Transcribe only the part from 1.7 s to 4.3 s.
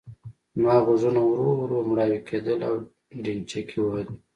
مړاوي کېدل او ډينچکې وهلې.